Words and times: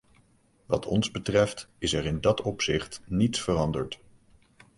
Wat 0.65 0.85
ons 0.85 1.11
betreft, 1.11 1.69
is 1.77 1.93
er 1.93 2.05
in 2.05 2.21
dat 2.21 2.41
opzicht 2.41 3.01
niets 3.05 3.39
veranderd. 3.41 3.99